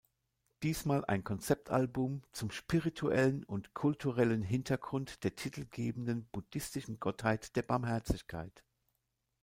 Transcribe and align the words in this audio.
Diesmal 0.63 1.05
ein 1.05 1.23
Konzeptalbum 1.23 2.23
zum 2.31 2.49
spirituellen 2.49 3.43
und 3.43 3.75
kulturellen 3.75 4.41
Hintergrund 4.41 5.23
der 5.23 5.35
titelgebenden 5.35 6.25
buddhistischen 6.31 6.99
Gottheit 6.99 7.55
der 7.55 7.61
Barmherzigkeit. 7.61 8.63